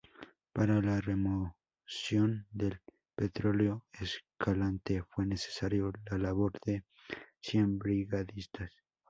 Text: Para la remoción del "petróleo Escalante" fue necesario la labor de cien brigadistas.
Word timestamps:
Para 0.51 0.81
la 0.81 0.99
remoción 0.99 2.47
del 2.49 2.81
"petróleo 3.13 3.85
Escalante" 3.99 5.03
fue 5.07 5.27
necesario 5.27 5.91
la 6.09 6.17
labor 6.17 6.53
de 6.65 6.85
cien 7.39 7.77
brigadistas. 7.77 8.71